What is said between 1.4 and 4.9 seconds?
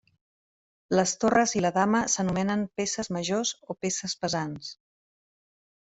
i la dama s'anomenen peces majors, o peces pesants.